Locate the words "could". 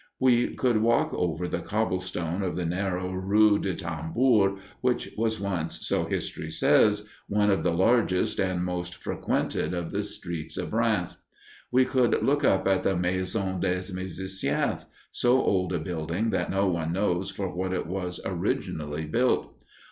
0.55-0.77, 11.85-12.23